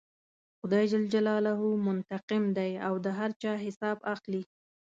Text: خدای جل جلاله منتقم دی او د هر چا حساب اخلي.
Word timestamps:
خدای 0.59 0.85
جل 0.91 1.05
جلاله 1.13 1.53
منتقم 1.87 2.43
دی 2.57 2.71
او 2.87 2.93
د 3.05 3.07
هر 3.19 3.31
چا 3.41 3.51
حساب 3.65 3.97
اخلي. 4.13 4.43